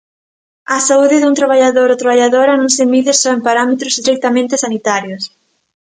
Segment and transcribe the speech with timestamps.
[0.75, 5.23] A saúde dun traballador ou traballadora non se mide só en parámetros estritamente sanitarios.